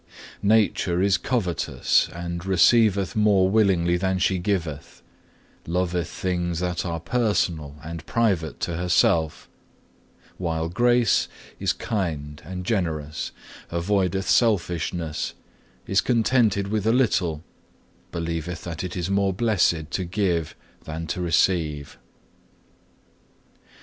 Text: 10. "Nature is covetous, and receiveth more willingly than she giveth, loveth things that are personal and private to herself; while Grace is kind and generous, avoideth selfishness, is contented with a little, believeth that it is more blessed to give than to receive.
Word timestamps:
10. 0.41 0.47
"Nature 0.49 0.99
is 0.99 1.15
covetous, 1.19 2.09
and 2.11 2.43
receiveth 2.43 3.15
more 3.15 3.47
willingly 3.47 3.97
than 3.97 4.17
she 4.17 4.39
giveth, 4.39 5.03
loveth 5.67 6.09
things 6.09 6.57
that 6.57 6.83
are 6.83 6.99
personal 6.99 7.75
and 7.83 8.03
private 8.07 8.59
to 8.59 8.75
herself; 8.77 9.47
while 10.39 10.69
Grace 10.69 11.27
is 11.59 11.71
kind 11.71 12.41
and 12.43 12.65
generous, 12.65 13.31
avoideth 13.69 14.23
selfishness, 14.27 15.35
is 15.85 16.01
contented 16.01 16.69
with 16.69 16.87
a 16.87 16.91
little, 16.91 17.43
believeth 18.11 18.63
that 18.63 18.83
it 18.83 18.97
is 18.97 19.11
more 19.11 19.31
blessed 19.33 19.91
to 19.91 20.03
give 20.03 20.55
than 20.85 21.05
to 21.05 21.21
receive. 21.21 21.99